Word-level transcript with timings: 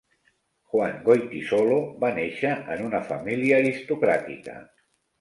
Juan 0.71 0.97
Goytisolo 1.09 1.77
va 2.05 2.11
nàixer 2.17 2.57
en 2.79 2.85
una 2.89 3.05
família 3.13 3.63
aristocràtica. 3.63 4.61